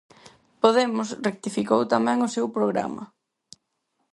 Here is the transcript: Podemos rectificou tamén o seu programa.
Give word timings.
Podemos 0.63 1.07
rectificou 1.27 1.81
tamén 1.93 2.17
o 2.27 2.29
seu 2.35 2.45
programa. 2.57 3.03